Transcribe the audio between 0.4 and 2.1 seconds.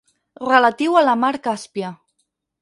Relatiu a la mar Càspia.